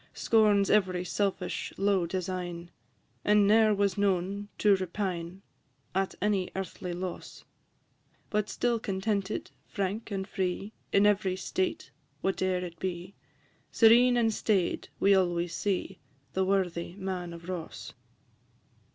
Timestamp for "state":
11.35-11.91